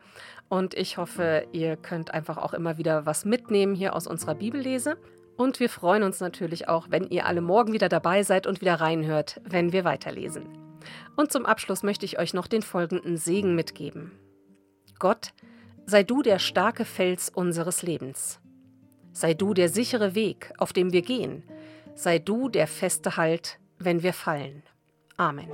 Und 0.50 0.74
ich 0.74 0.98
hoffe, 0.98 1.48
ihr 1.54 1.78
könnt 1.78 2.14
einfach 2.14 2.38
auch 2.38 2.54
immer 2.54 2.78
wieder 2.78 3.06
was 3.06 3.24
mitnehmen 3.24 3.74
hier 3.74 3.96
aus 3.96 4.06
unserer 4.06 4.36
Bibellese. 4.36 4.98
Und 5.42 5.60
wir 5.60 5.70
freuen 5.70 6.04
uns 6.04 6.20
natürlich 6.20 6.68
auch, 6.68 6.92
wenn 6.92 7.08
ihr 7.08 7.26
alle 7.26 7.42
morgen 7.42 7.74
wieder 7.74 7.90
dabei 7.90 8.22
seid 8.22 8.46
und 8.46 8.62
wieder 8.62 8.76
reinhört, 8.76 9.42
wenn 9.44 9.72
wir 9.72 9.84
weiterlesen. 9.84 10.46
Und 11.16 11.32
zum 11.32 11.48
Abschluss 11.48 11.82
möchte 11.82 12.06
ich 12.06 12.20
euch 12.20 12.36
noch 12.36 12.46
den 12.46 12.62
folgenden 12.62 13.18
Segen 13.18 13.56
mitgeben. 13.56 14.12
Gott, 15.00 15.34
sei 15.88 16.04
du 16.04 16.22
der 16.22 16.38
starke 16.38 16.86
Fels 16.86 17.32
unseres 17.34 17.82
Lebens. 17.82 18.40
Sei 19.14 19.34
du 19.34 19.56
der 19.56 19.70
sichere 19.70 20.14
Weg, 20.14 20.54
auf 20.60 20.74
dem 20.74 20.94
wir 20.94 21.02
gehen. 21.02 21.44
Sei 21.96 22.20
du 22.20 22.48
der 22.48 22.68
feste 22.68 23.18
Halt, 23.18 23.58
wenn 23.80 24.04
wir 24.04 24.14
fallen. 24.14 24.62
Amen. 25.18 25.50